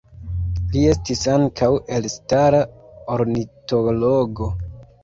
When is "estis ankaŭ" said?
0.93-1.69